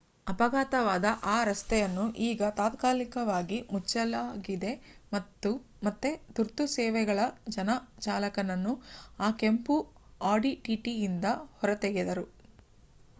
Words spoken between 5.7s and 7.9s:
ಮತ್ತೆ ತುರ್ತು ಸೇವೆಗಳ ಜನ